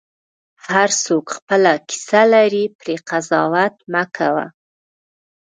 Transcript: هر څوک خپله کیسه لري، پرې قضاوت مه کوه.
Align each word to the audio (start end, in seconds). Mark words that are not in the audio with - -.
هر 0.67 0.89
څوک 1.05 1.25
خپله 1.37 1.71
کیسه 1.89 2.21
لري، 2.33 2.65
پرې 2.79 2.95
قضاوت 3.09 3.75
مه 3.91 4.03
کوه. 4.15 4.45